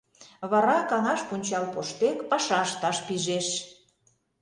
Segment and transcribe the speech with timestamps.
[0.51, 3.47] Вара, каҥаш пунчал поштек, паша ышташ пижеш.